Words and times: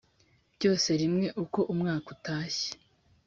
byose 0.55 0.89
rimwe 1.01 1.27
uko 1.43 1.59
umwaka 1.73 2.07
utashye 2.15 2.69